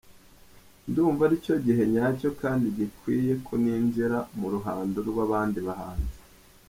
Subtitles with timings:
[0.89, 6.17] Ndumva ari cyo gihe nyacyo kandi gikwiriye ko nijira mu ruhando rw’abandi bahanzi.